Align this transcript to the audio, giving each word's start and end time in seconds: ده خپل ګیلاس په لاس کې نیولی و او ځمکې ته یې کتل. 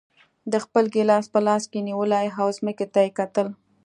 ده 0.51 0.57
خپل 0.65 0.85
ګیلاس 0.95 1.25
په 1.33 1.39
لاس 1.47 1.63
کې 1.71 1.79
نیولی 1.87 2.27
و 2.31 2.37
او 2.43 2.47
ځمکې 2.57 2.85
ته 2.93 2.99
یې 3.05 3.11
کتل. 3.19 3.47